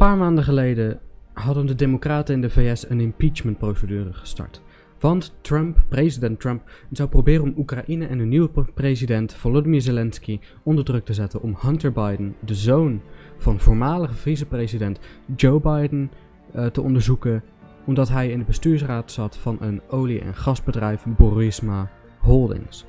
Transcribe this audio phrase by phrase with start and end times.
[0.00, 1.00] Paar maanden geleden
[1.32, 4.62] hadden de Democraten in de VS een impeachment-procedure gestart.
[4.98, 10.84] Want Trump, president Trump, zou proberen om Oekraïne en hun nieuwe president Volodymyr Zelensky onder
[10.84, 13.00] druk te zetten om Hunter Biden, de zoon
[13.36, 14.98] van voormalige vicepresident
[15.36, 16.10] Joe Biden,
[16.54, 17.42] uh, te onderzoeken
[17.86, 22.84] omdat hij in de bestuursraad zat van een olie- en gasbedrijf Burisma Holdings.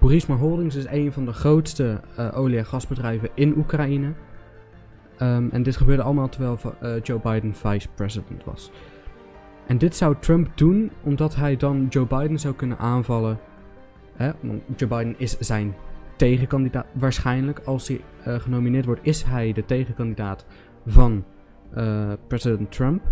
[0.00, 4.12] Burisma Holdings is een van de grootste uh, olie- en gasbedrijven in Oekraïne.
[5.22, 8.70] Um, en dit gebeurde allemaal terwijl uh, Joe Biden vice president was.
[9.66, 13.38] En dit zou Trump doen omdat hij dan Joe Biden zou kunnen aanvallen.
[14.14, 14.30] Hè?
[14.76, 15.74] Joe Biden is zijn
[16.16, 16.86] tegenkandidaat.
[16.92, 20.46] Waarschijnlijk, als hij uh, genomineerd wordt, is hij de tegenkandidaat
[20.86, 21.24] van
[21.76, 23.02] uh, president Trump.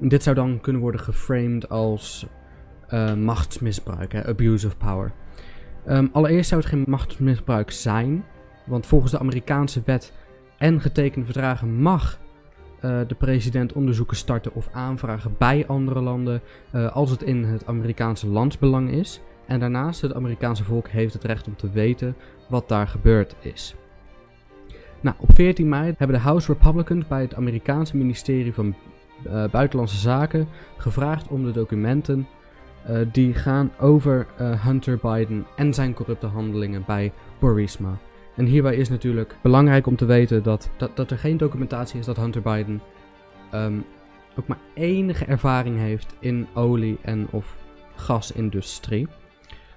[0.00, 2.26] En dit zou dan kunnen worden geframed als
[3.18, 5.12] machtsmisbruik, abuse of power.
[5.88, 8.24] Um, allereerst zou het geen machtsmisbruik zijn,
[8.66, 10.12] want volgens de Amerikaanse wet
[10.60, 12.18] en getekende verdragen mag
[12.84, 16.40] uh, de president onderzoeken starten of aanvragen bij andere landen
[16.74, 19.20] uh, als het in het Amerikaanse landsbelang is.
[19.46, 22.16] En daarnaast, het Amerikaanse volk heeft het recht om te weten
[22.48, 23.74] wat daar gebeurd is.
[25.00, 28.74] Nou, op 14 mei hebben de House Republicans bij het Amerikaanse ministerie van
[29.26, 32.26] uh, Buitenlandse Zaken gevraagd om de documenten
[33.12, 37.98] die gaan over Hunter Biden en zijn corrupte handelingen bij Burisma.
[38.40, 42.06] En hierbij is natuurlijk belangrijk om te weten dat, dat, dat er geen documentatie is
[42.06, 42.80] dat Hunter Biden
[43.54, 43.84] um,
[44.36, 47.56] ook maar enige ervaring heeft in olie- en of
[47.94, 49.08] gasindustrie.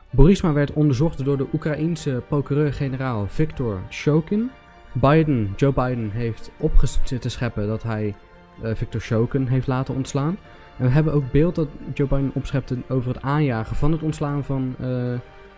[0.09, 4.52] Borisma werd onderzocht door de Oekraïense procureur-generaal Viktor Shokin.
[4.94, 8.16] Biden, Joe Biden, heeft opgezitten scheppen dat hij
[8.64, 10.38] uh, Viktor Shokin heeft laten ontslaan.
[10.78, 14.44] En we hebben ook beeld dat Joe Biden opschepte over het aanjagen van het ontslaan
[14.44, 14.88] van uh,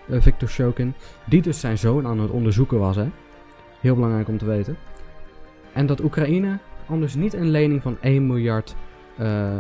[0.10, 0.94] Victor Shokin,
[1.26, 2.96] die dus zijn zoon aan het onderzoeken was.
[2.96, 3.08] Hè?
[3.80, 4.78] Heel belangrijk om te weten.
[5.74, 6.58] En dat Oekraïne
[6.88, 8.76] anders niet een lening van 1 miljard
[9.20, 9.58] uh,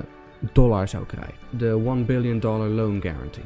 [0.53, 1.33] dollar zou krijgen.
[1.49, 3.43] De 1 billion dollar loan guarantee.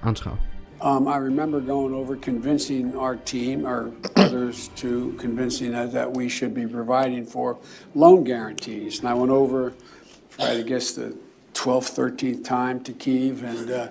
[0.00, 0.36] Aanschouw.
[0.80, 6.28] Um, I remember going over convincing our team, our others, to convincing us that we
[6.28, 7.58] should be providing for
[7.94, 9.00] loan guarantees.
[9.00, 9.72] And I went over,
[10.38, 11.16] I guess, the
[11.54, 13.88] 12th, 13th time to Kiev, and uh,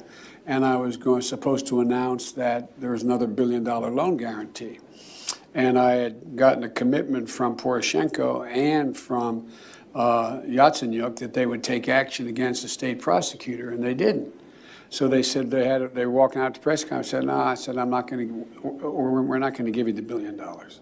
[0.48, 4.80] and I was going, supposed to announce that there was another billion dollar loan guarantee.
[5.54, 9.52] And I had gotten a commitment from Poroshenko and from
[9.94, 14.34] uh, Yatsenyuk that they would take action against the state prosecutor, and they didn't.
[14.90, 17.10] So they said they had they were walking out to press conference.
[17.10, 19.94] Said, "No," I said, "I'm not going to, or we're not going to give you
[19.94, 20.80] the billion dollars."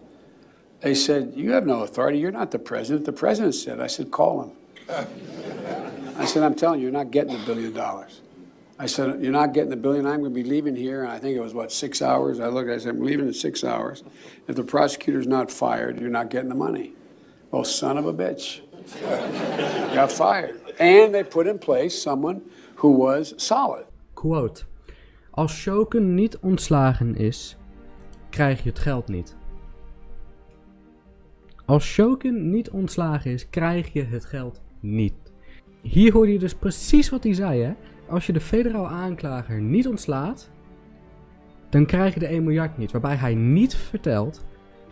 [0.81, 2.19] They said, "You have no authority.
[2.19, 4.51] You're not the president." The president said, "I said, call him."
[6.19, 8.21] I said, "I'm telling you, you're not getting the billion dollars."
[8.77, 10.05] I said, You're not getting the billion.
[10.05, 11.03] I'm going to be leaving here.
[11.03, 12.39] And I think it was, what, six hours?
[12.39, 14.03] I looked, I said, I'm leaving in six hours.
[14.47, 16.93] If the prosecutor's not fired, you're not getting the money.
[17.51, 18.61] Well, son of a bitch.
[19.95, 20.59] Got fired.
[20.79, 22.41] And they put in place someone
[22.75, 23.85] who was solid.
[24.13, 24.65] Quote.
[25.31, 27.57] Als Shoken niet ontslagen is,
[28.29, 29.35] krijg je het geld niet.
[31.65, 35.13] Als Shoken niet ontslagen is, krijg je het geld niet.
[35.81, 37.73] Hier hoorde je dus precies wat hij zei, hè?
[38.07, 40.49] Als je de federaal aanklager niet ontslaat,
[41.69, 42.91] dan krijg je de 1 miljard niet.
[42.91, 44.45] Waarbij hij niet vertelt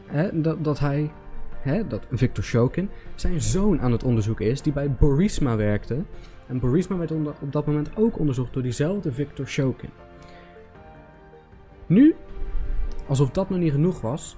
[0.06, 1.12] hè, dat, dat hij,
[1.60, 6.04] hè, dat Victor Shokin, zijn zoon aan het onderzoeken is, die bij Borisma werkte.
[6.48, 9.90] En Borisma werd op dat moment ook onderzocht door diezelfde Victor Shokin.
[11.86, 12.16] Nu,
[13.08, 14.38] alsof dat nog niet genoeg was,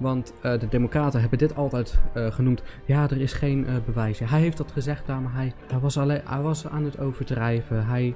[0.00, 2.62] want uh, de Democraten hebben dit altijd uh, genoemd.
[2.84, 4.18] Ja, er is geen uh, bewijs.
[4.18, 7.86] Hij heeft dat gezegd, maar hij, hij, was alleen, hij was aan het overdrijven.
[7.86, 8.14] Hij,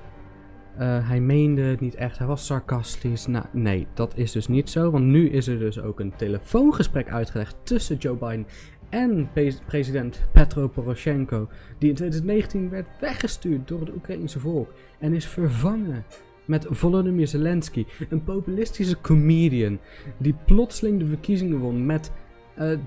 [0.78, 2.18] hij meende het niet echt.
[2.18, 3.26] Hij was sarcastisch.
[3.26, 4.90] Nou, nee, dat is dus niet zo.
[4.90, 8.46] Want nu is er dus ook een telefoongesprek uitgelegd tussen Joe Biden
[8.88, 9.28] en
[9.66, 11.48] president Petro Poroshenko.
[11.78, 14.72] Die in 2019 werd weggestuurd door het Oekraïnse volk.
[14.98, 16.04] En is vervangen
[16.44, 19.78] met Volodymyr Zelensky, een populistische comedian
[20.16, 22.12] die plotseling de verkiezingen won met
[22.58, 22.78] uh,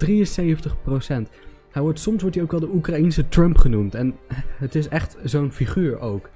[1.27, 1.31] 73%.
[1.71, 4.15] Hij wordt, soms wordt hij ook wel de Oekraïense Trump genoemd en
[4.57, 6.29] het is echt zo'n figuur ook.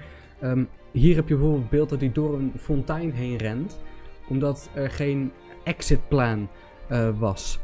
[0.44, 3.80] Um, hier heb je bijvoorbeeld het beeld dat hij door een fontein heen rent,
[4.28, 5.32] omdat er geen
[5.64, 6.50] exit plan
[6.92, 7.60] uh, was.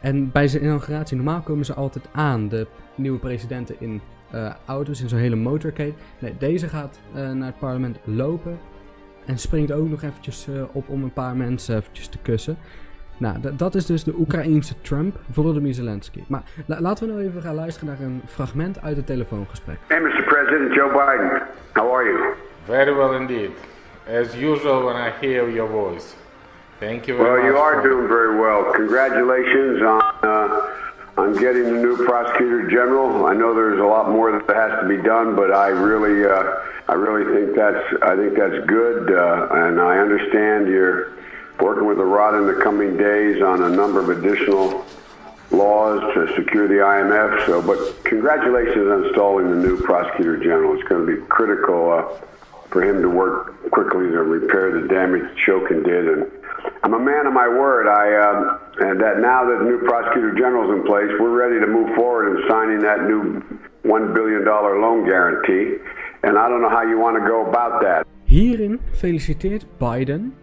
[0.00, 4.00] En bij zijn inauguratie, normaal komen ze altijd aan, de nieuwe presidenten in
[4.34, 5.92] uh, auto's in zo'n hele motorcade.
[6.18, 8.58] Nee, deze gaat uh, naar het parlement lopen
[9.26, 12.58] en springt ook nog eventjes uh, op om een paar mensen eventjes te kussen.
[13.16, 16.22] Nou, dat is dus de Oekraïense Trump, Volodymyr Zelensky.
[16.28, 19.78] Maar la laten we nou even gaan luisteren naar een fragment uit het telefoongesprek.
[19.86, 20.22] Hey Mr.
[20.22, 21.42] President Joe Biden,
[21.72, 22.34] how are you?
[22.64, 23.50] Very well indeed.
[24.20, 26.14] As usual when I hear your voice.
[26.78, 27.52] Thank you very well, much.
[27.52, 27.88] Well, you are for...
[27.88, 28.72] doing very well.
[28.72, 30.07] Congratulations on
[31.28, 33.26] on getting a new prosecutor general.
[33.26, 36.64] I know there's a lot more that has to be done, but I really, uh,
[36.88, 41.12] I really think that's, I think that's good, uh, and I understand you're
[41.60, 44.86] working with the rod in the coming days on a number of additional
[45.50, 47.46] laws to secure the IMF.
[47.46, 50.78] So, but congratulations on installing the new prosecutor general.
[50.78, 52.26] It's going to be critical uh,
[52.70, 56.08] for him to work quickly to repair the damage Shokin did.
[56.08, 56.30] And
[56.82, 57.86] I'm a man of my word.
[57.86, 61.58] I uh, and that now that the new prosecutor general is in place, we're ready
[61.64, 63.42] to move forward in signing that new
[63.82, 65.64] one billion dollar loan guarantee.
[66.22, 68.06] And I don't know how you want to go about that.
[68.24, 70.34] Hierin feliciteert Biden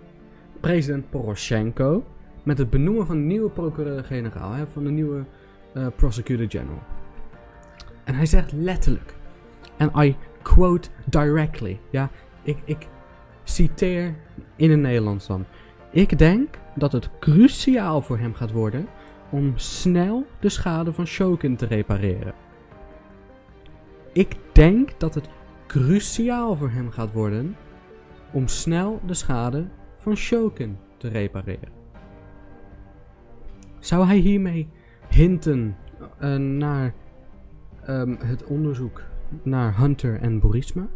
[0.59, 2.03] president Poroshenko
[2.43, 5.23] met het benoemen van een nieuwe procureur-generaal, van de nieuwe
[5.73, 6.83] uh, prosecutor general.
[8.03, 9.13] En hij zegt letterlijk,
[9.77, 12.09] en I quote directly, ja,
[12.43, 12.87] ik, ik
[13.43, 14.13] citeer
[14.55, 15.45] in het Nederlands dan.
[15.91, 18.87] Ik denk dat het cruciaal voor hem gaat worden
[19.29, 22.33] om snel de schade van Shokin te repareren.
[24.13, 25.29] Ik denk dat het
[25.67, 27.55] cruciaal voor hem gaat worden
[28.31, 29.67] om snel de schade
[29.97, 31.69] van Shokin te repareren.
[33.79, 34.69] Zou hij hiermee
[35.09, 35.77] hinten
[36.21, 36.93] uh, naar
[37.89, 39.01] um, het onderzoek
[39.43, 40.87] naar Hunter en Borisma?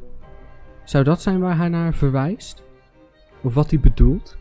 [0.84, 2.64] Zou dat zijn waar hij naar verwijst?
[3.42, 4.38] Of wat hij bedoelt?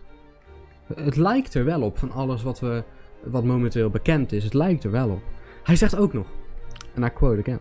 [0.94, 2.82] Het lijkt er wel op van alles wat, we,
[3.25, 4.44] wat momenteel bekend is.
[4.44, 5.23] Het lijkt er wel op.
[5.62, 6.26] Hij zegt ook nog,
[6.94, 7.61] en I quote again.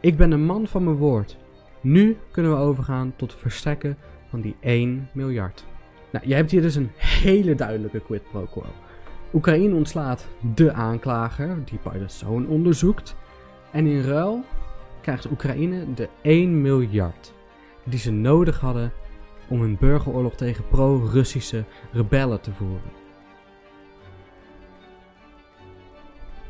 [0.00, 1.36] Ik ben een man van mijn woord.
[1.80, 3.96] Nu kunnen we overgaan tot het verstrekken
[4.28, 5.64] van die 1 miljard.
[6.10, 8.64] Nou, je hebt hier dus een hele duidelijke quid pro quo.
[9.32, 13.16] Oekraïne ontslaat de aanklager, die Biden zoon onderzoekt.
[13.70, 14.44] En in ruil
[15.00, 17.32] krijgt Oekraïne de 1 miljard
[17.84, 18.92] die ze nodig hadden
[19.48, 23.02] om een burgeroorlog tegen pro-Russische rebellen te voeren.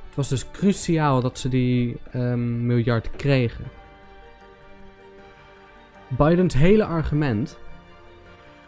[0.07, 3.65] Het was dus cruciaal dat ze die um, miljard kregen.
[6.09, 7.59] Bidens hele argument.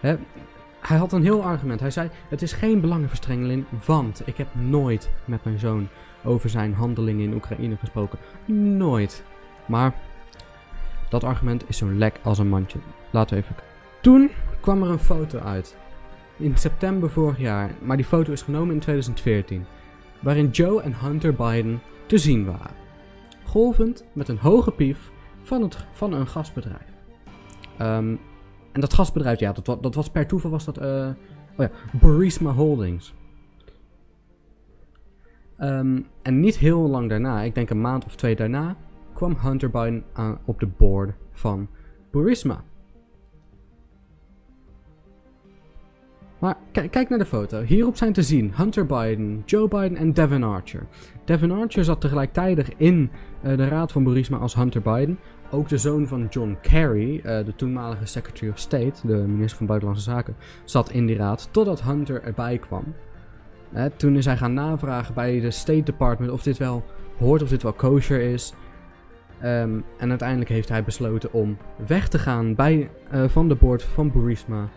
[0.01, 0.17] Hè,
[0.81, 1.81] hij had een heel argument.
[1.81, 5.89] Hij zei: Het is geen belangenverstrengeling, want ik heb nooit met mijn zoon
[6.25, 8.19] over zijn handelingen in Oekraïne gesproken.
[8.77, 9.25] Nooit.
[9.67, 9.95] Maar
[11.09, 12.79] dat argument is zo lek als een mandje.
[13.11, 13.76] Laten we even.
[14.07, 14.31] Toen
[14.61, 15.77] kwam er een foto uit.
[16.37, 19.65] In september vorig jaar, maar die foto is genomen in 2014.
[20.21, 22.77] Waarin Joe en Hunter Biden te zien waren.
[23.45, 25.11] Golvend met een hoge pief
[25.43, 26.93] van, het, van een gasbedrijf.
[27.81, 28.21] Um,
[28.73, 31.09] en dat gasbedrijf, ja, dat, dat was per toeval was dat, uh,
[31.57, 31.71] oh ja,
[32.01, 33.15] Burisma Holdings.
[35.61, 38.77] Um, en niet heel lang daarna, ik denk een maand of twee daarna,
[39.13, 40.05] kwam Hunter Biden
[40.45, 41.69] op de board van
[42.11, 42.65] Burisma.
[46.39, 47.63] Maar kijk naar de foto.
[47.63, 50.87] Hierop zijn te zien Hunter Biden, Joe Biden en Devin Archer.
[51.25, 53.11] Devin Archer zat tegelijkertijd in
[53.45, 55.19] uh, de raad van Burisma als Hunter Biden.
[55.51, 59.67] Ook de zoon van John Kerry, uh, de toenmalige Secretary of State, de minister van
[59.67, 62.95] Buitenlandse Zaken, zat in die raad totdat Hunter erbij kwam.
[63.97, 66.85] Toen is hij gaan navragen bij de State Department of dit wel
[67.19, 68.55] hoort, of dit wel kosher is.
[69.45, 73.83] Um, en uiteindelijk heeft hij besloten om weg te gaan bij, uh, van de board
[73.83, 74.69] van Burisma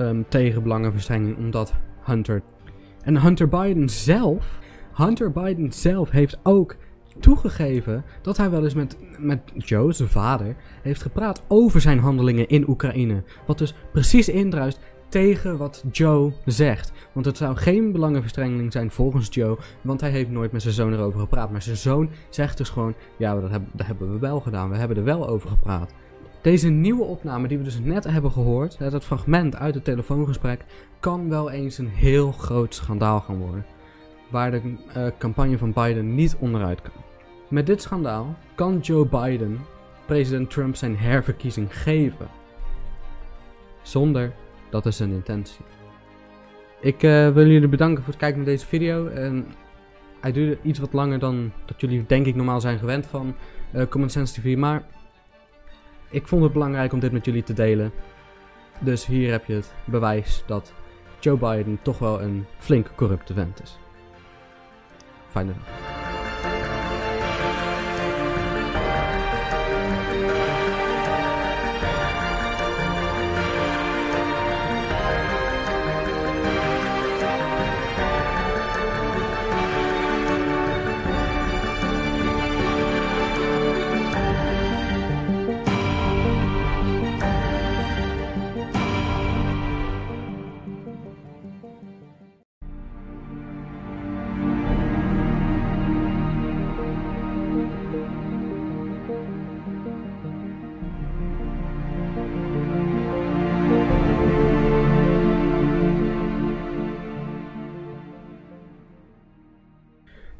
[0.00, 1.74] um, tegen belangenverstrengeling, omdat
[2.04, 2.42] Hunter.
[3.02, 4.58] En Hunter Biden zelf.
[4.94, 6.76] Hunter Biden zelf heeft ook
[7.20, 12.48] toegegeven dat hij wel eens met, met Joe, zijn vader, heeft gepraat over zijn handelingen
[12.48, 13.22] in Oekraïne.
[13.46, 16.92] Wat dus precies indruist tegen wat Joe zegt.
[17.12, 20.92] Want het zou geen belangenverstrengeling zijn volgens Joe, want hij heeft nooit met zijn zoon
[20.92, 21.50] erover gepraat.
[21.50, 24.96] Maar zijn zoon zegt dus gewoon, ja, dat dat hebben we wel gedaan, we hebben
[24.96, 25.92] er wel over gepraat.
[26.46, 30.64] Deze nieuwe opname die we dus net hebben gehoord, dat fragment uit het telefoongesprek,
[31.00, 33.66] kan wel eens een heel groot schandaal gaan worden.
[34.30, 34.60] Waar de
[34.96, 36.92] uh, campagne van Biden niet onderuit kan.
[37.48, 39.58] Met dit schandaal kan Joe Biden
[40.04, 42.28] president Trump zijn herverkiezing geven.
[43.82, 44.32] Zonder
[44.70, 45.64] dat is zijn intentie.
[46.80, 49.06] Ik uh, wil jullie bedanken voor het kijken naar deze video.
[49.06, 49.46] En
[50.20, 53.34] hij duurde iets wat langer dan dat jullie denk ik normaal zijn gewend van
[53.74, 54.56] uh, Common Sense TV.
[54.56, 54.84] Maar
[56.10, 57.92] ik vond het belangrijk om dit met jullie te delen.
[58.78, 60.72] Dus hier heb je het bewijs dat
[61.20, 63.78] Joe Biden toch wel een flink corrupte vent is.
[65.28, 65.85] Fijne dag.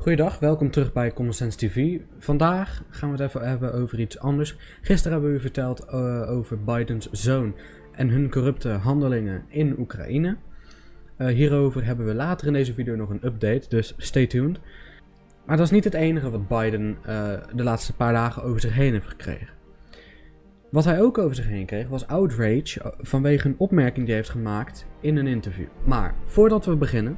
[0.06, 1.98] Goeiedag, welkom terug bij Common Sense TV.
[2.18, 4.56] Vandaag gaan we het even hebben over iets anders.
[4.82, 7.54] Gisteren hebben we u verteld uh, over Bidens zoon
[7.92, 10.36] en hun corrupte handelingen in Oekraïne.
[11.18, 14.60] Uh, hierover hebben we later in deze video nog een update, dus stay tuned.
[15.46, 18.74] Maar dat is niet het enige wat Biden uh, de laatste paar dagen over zich
[18.74, 19.54] heen heeft gekregen.
[20.70, 24.30] Wat hij ook over zich heen kreeg was outrage vanwege een opmerking die hij heeft
[24.30, 25.68] gemaakt in een interview.
[25.84, 27.16] Maar voordat we beginnen,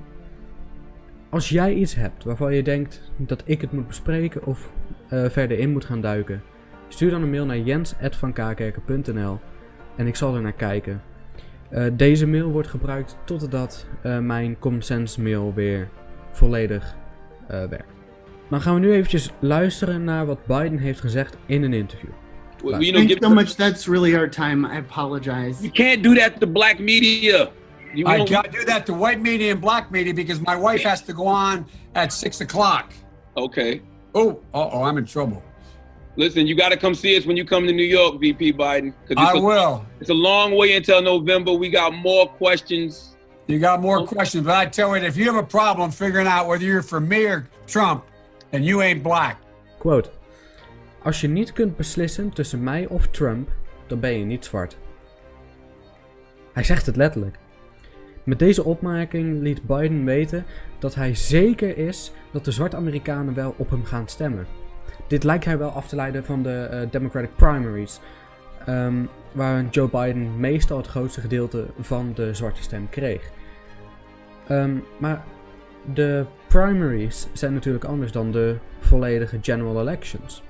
[1.30, 4.72] als jij iets hebt waarvan je denkt dat ik het moet bespreken of
[5.12, 6.42] uh, verder in moet gaan duiken,
[6.88, 9.40] stuur dan een mail naar jens.vankakerken.nl
[9.96, 11.02] en ik zal er naar kijken.
[11.72, 15.88] Uh, deze mail wordt gebruikt totdat uh, mijn Common Sense mail weer
[16.30, 16.96] volledig
[17.46, 17.92] werkt.
[18.50, 22.10] Dan gaan we nu eventjes luisteren naar wat Biden heeft gezegd in een interview.
[22.62, 23.54] Well, you know, Thanks so much.
[23.56, 24.66] That's really our time.
[24.66, 25.60] I apologize.
[25.60, 27.50] You can't do that to black media.
[27.94, 30.82] You I know- can't do that to white media and black media because my wife
[30.82, 32.92] has to go on at six o'clock.
[33.36, 33.80] Okay.
[34.14, 35.42] Oh, uh oh, I'm in trouble.
[36.16, 38.92] Listen, you got to come see us when you come to New York, VP Biden.
[39.06, 39.84] 'cause it's I a- will.
[40.00, 41.52] It's a long way until November.
[41.52, 43.16] We got more questions.
[43.46, 46.46] You got more questions, but I tell you, if you have a problem figuring out
[46.48, 48.02] whether you're for me or Trump,
[48.52, 49.36] and you ain't black.
[49.78, 50.10] Quote.
[51.04, 53.48] Als je niet kunt beslissen tussen mij of Trump,
[53.86, 54.76] dan ben je niet zwart.
[56.52, 57.38] Hij zegt het letterlijk.
[58.28, 60.44] Met deze opmerking liet Biden weten
[60.78, 64.46] dat hij zeker is dat de zwarte Amerikanen wel op hem gaan stemmen.
[65.06, 68.00] Dit lijkt hij wel af te leiden van de eh, Democratic primaries,
[68.66, 73.30] ehm, waar Joe Biden meestal het grootste gedeelte van de zwarte stem kreeg.
[74.48, 75.24] Ehm, maar
[75.94, 80.42] de primaries zijn natuurlijk anders dan de volledige general elections.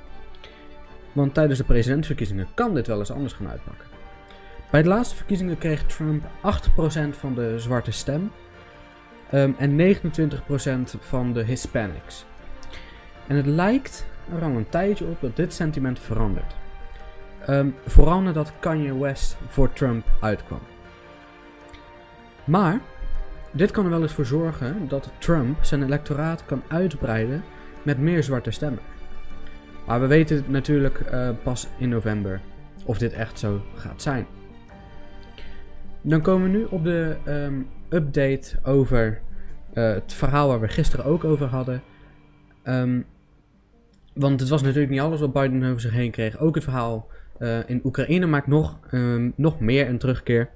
[1.13, 3.98] Want tijdens de presidentsverkiezingen kan dit wel eens anders gaan uitpakken.
[4.71, 6.29] Bij de laatste verkiezingen kreeg Trump 8%
[7.11, 8.31] van de zwarte stem
[9.31, 12.27] ehm, en 29% van de Hispanics.
[13.27, 16.57] En het lijkt er al een tijdje op dat dit sentiment verandert.
[17.47, 20.61] Ehm, vooral nadat Kanye West voor Trump uitkwam.
[22.45, 22.81] Maar
[23.51, 27.45] dit kan er wel eens voor zorgen dat Trump zijn electoraat kan uitbreiden
[27.83, 28.83] met meer zwarte stemmen.
[29.87, 32.41] Maar we weten natuurlijk eh, pas in november
[32.85, 34.27] of dit echt zo gaat zijn.
[36.09, 39.21] Dan komen we nu op de ehm, update over
[39.73, 41.83] eh, het verhaal waar we gisteren ook over hadden.
[42.63, 43.01] Ehm,
[44.15, 46.39] want het was natuurlijk niet alles wat Biden over zich heen kreeg.
[46.39, 50.51] Ook het verhaal eh, in Oekraïne maakt nog, ehm, nog meer een terugkeer.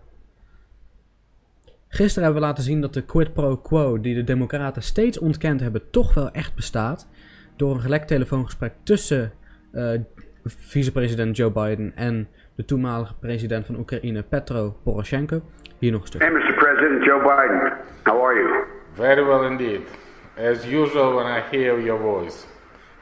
[1.89, 5.61] Gisteren hebben we laten zien dat de quid pro quo die de Democraten steeds ontkend
[5.61, 7.09] hebben, toch wel echt bestaat.
[7.57, 9.33] Door een gelekt telefoongesprek tussen
[9.73, 10.01] eh,
[10.45, 12.29] vicepresident Joe Biden en
[12.63, 15.41] de toenmalige president van Oekraïne, Petro Poroshenko.
[15.79, 16.21] Hier nog een stuk.
[16.23, 16.55] Hey, Mr.
[16.55, 17.73] President Joe Biden,
[18.05, 18.49] how are you?
[18.95, 19.81] Very well indeed.
[20.51, 22.47] As usual, when I hear your voice.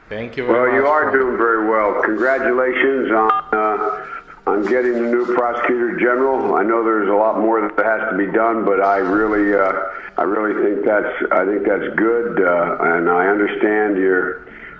[0.09, 0.75] Thank you very Well, much.
[0.79, 2.01] you are doing very well.
[2.01, 6.55] Congratulations on uh, on getting the new prosecutor general.
[6.61, 10.21] I know there's a lot more that has to be done, but I really, uh,
[10.21, 14.29] I really think that's, I think that's good, uh, and I understand you're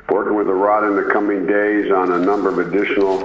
[0.10, 3.16] working with the Rod in the coming days on a number of additional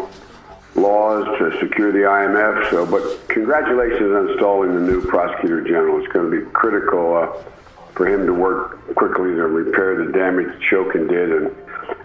[0.77, 2.71] laws to secure the IMF.
[2.71, 5.99] So, but congratulations on installing the new prosecutor general.
[6.03, 7.33] It's going to be critical uh,
[7.95, 11.33] for him to work quickly to repair the damage Shokin did.
[11.33, 11.51] And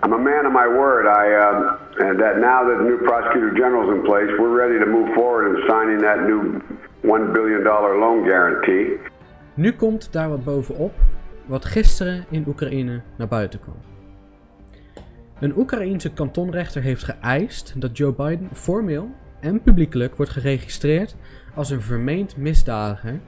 [0.03, 1.05] I'm a man of my word.
[1.07, 4.79] I uh, and that now that the new prosecutor general is in place, we're ready
[4.79, 6.61] to move forward in signing that new
[7.01, 8.99] one billion dollar loan guarantee.
[9.53, 10.93] Nu komt daar wat bovenop
[11.45, 13.90] wat gisteren in Oekraïne naar buiten kwam.
[15.41, 21.15] Een Oekraïense kantonrechter heeft geëist dat Joe Biden formeel en publiekelijk wordt geregistreerd
[21.55, 23.19] als een vermeend misdadiger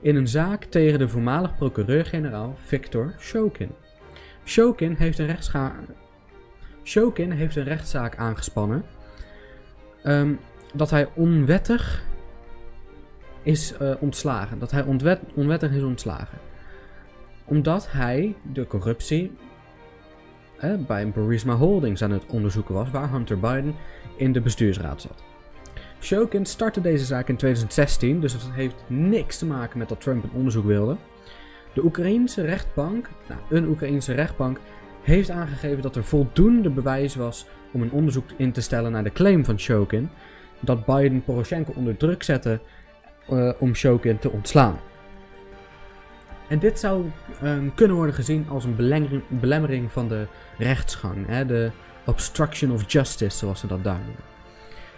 [0.00, 3.70] in een zaak tegen de voormalig procureur-generaal Viktor Shokin.
[4.44, 5.36] Shokin heeft een,
[6.84, 8.84] Shokin heeft een rechtszaak aangespannen
[10.02, 10.32] ehm,
[10.74, 12.04] dat hij onwettig
[13.42, 14.58] is eh, ontslagen.
[14.58, 14.84] Dat hij
[15.34, 16.38] onwettig is ontslagen.
[17.44, 19.32] Omdat hij de corruptie
[20.62, 23.74] eh, bij Burisma Holdings aan het onderzoeken was, waar Hunter Biden
[24.16, 25.22] in de bestuursraad zat.
[26.00, 30.24] Shokin startte deze zaak in 2016, dus het heeft niks te maken met dat Trump
[30.24, 30.96] een onderzoek wilde.
[31.74, 34.58] De Oekraïense rechtbank, nou, een Oekraïense rechtbank,
[35.02, 39.12] heeft aangegeven dat er voldoende bewijs was om een onderzoek in te stellen naar de
[39.12, 40.10] claim van Shokin
[40.60, 42.60] dat Biden Poroshenko onder druk zette
[43.28, 44.78] eh, om Shokin te ontslaan.
[46.52, 47.04] En dit zou
[47.42, 48.76] ehm, kunnen worden gezien als een
[49.28, 50.26] belemmering, van de
[50.58, 51.70] rechtsgang, hè, de
[52.06, 54.24] obstruction of justice, zoals ze dat daar noemen.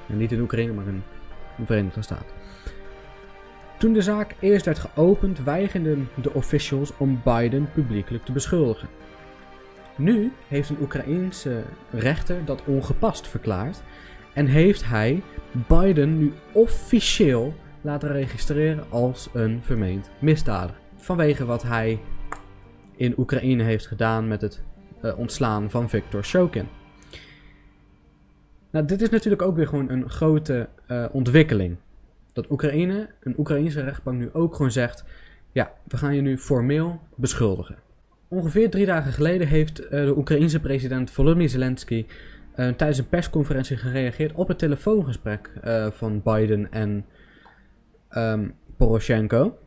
[0.09, 1.03] En niet in Oekraïne, maar in
[1.57, 2.37] de Verenigde Staten.
[3.79, 8.89] Toen de zaak eerst werd geopend, weigerden de officials om Biden publiekelijk te beschuldigen.
[9.97, 13.83] Nu heeft een Oekraïense rechter dat ongepast verklaard.
[14.33, 15.23] En heeft hij
[15.69, 20.84] Biden nu officieel laten registreren als een vermeend misdadiger.
[21.05, 22.01] Vanwege wat hij
[22.97, 24.63] in Oekraïne heeft gedaan met het
[25.01, 26.69] eh, ontslaan van Viktor Shokin.
[28.71, 31.77] Nou, dit is natuurlijk ook weer gewoon een grote eh, ontwikkeling.
[32.33, 35.05] Dat Oekraïne, een Oekraïnse rechtbank nu ook gewoon zegt:
[35.53, 37.77] ja, we gaan je nu formeel beschuldigen.
[38.29, 42.07] Ongeveer drie dagen geleden heeft eh, de Oekraïense president Volodymyr Zelensky
[42.55, 45.51] tijdens een persconferentie gereageerd op het telefoongesprek
[45.91, 47.05] van Biden en
[48.09, 49.59] ehm, Poroshenko.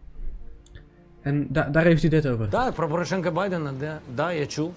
[1.28, 2.50] En da- daar heeft hij dit over.
[2.50, 4.74] Так, про Порошенка Байдена, да, да, я чув.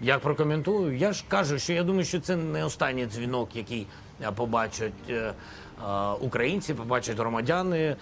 [0.00, 3.86] Як прокоментую, я ж кажу, що я думаю, що це не останній дзвінок, який
[4.22, 5.32] е, побачать е, е,
[6.20, 7.78] українці, побачать громадяни.
[7.78, 7.96] Е,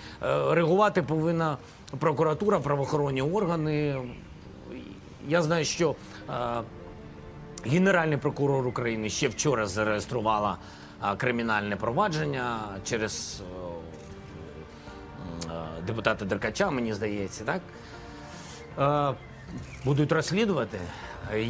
[0.54, 1.56] Реагувати повинна
[1.98, 3.96] прокуратура, правоохоронні органи.
[5.28, 5.94] Я знаю, що
[6.30, 6.32] е,
[7.64, 10.56] Генеральний прокурор України ще вчора зареєструвала
[11.12, 13.67] е, кримінальне провадження через е,
[15.88, 17.60] депутата Деркача, мені здається, так?
[19.12, 19.16] Е,
[19.84, 20.78] будуть розслідувати.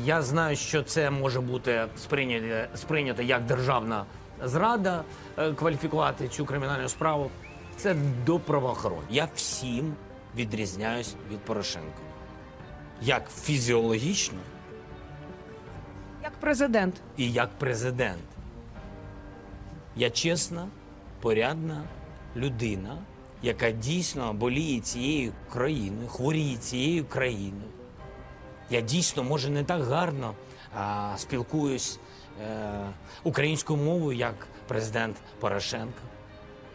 [0.04, 4.04] Я знаю, що це може бути сприйнято, сприйнято як державна
[4.44, 5.04] зрада,
[5.38, 7.30] е, кваліфікувати цю кримінальну справу.
[7.76, 9.02] Це до правоохорон.
[9.10, 9.94] Я всім
[10.36, 12.02] відрізняюсь від Порошенка.
[13.02, 14.38] Як фізіологічно
[16.22, 16.94] Як президент.
[17.16, 18.22] і як президент.
[19.96, 20.68] Я чесна,
[21.20, 21.82] порядна
[22.36, 22.98] людина,
[23.42, 27.70] яка дійсно боліє цією країною, хворіє цією країною.
[28.70, 30.34] Я дійсно, може, не так гарно
[30.74, 31.98] а, спілкуюсь
[32.42, 32.70] е,
[33.22, 36.02] українською мовою, як президент Порошенко.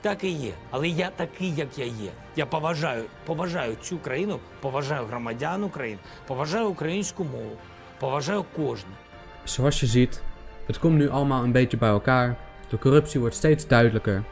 [0.01, 0.53] Так і є.
[0.71, 2.11] Але я такий, як я є.
[2.35, 7.57] Я поважаю, поважаю цю країну, поважаю громадян України, поважаю українську мову,
[7.99, 8.97] поважаю кожного.
[9.45, 10.21] Zoals je ziet,
[10.67, 12.37] het komt nu allemaal een beetje bij elkaar.
[12.69, 14.23] De corruptie wordt steeds duidelijker.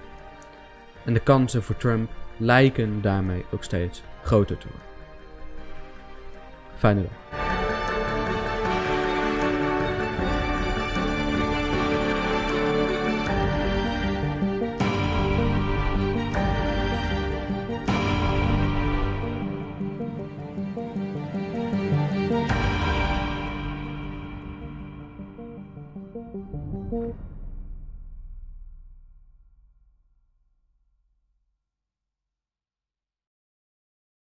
[1.05, 2.09] En de kansen voor Trump
[2.41, 4.87] lijken daarmee ook steeds groter te worden.
[6.77, 7.40] Fijne dag.